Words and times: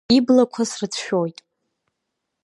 Иблақәа 0.17 0.63
срыцәшәоит… 0.71 1.37